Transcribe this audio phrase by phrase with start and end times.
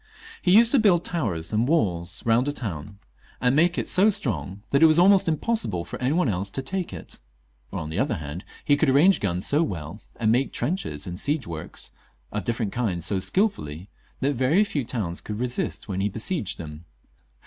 [0.41, 2.97] He used to build towers and walls round a town,
[3.39, 6.63] and make it so strong that it was almost impossible for any one else to
[6.63, 7.19] take it;
[7.71, 11.19] or, on the other hand, he could arrange guns so well, and make trenches and
[11.19, 11.91] siege works
[12.31, 13.89] of different kinds so skilfully,
[14.21, 16.47] that very few towns could resist when he be 352 LOUIS XIV.
[16.47, 16.49] [CH.
[16.49, 16.85] sieged them.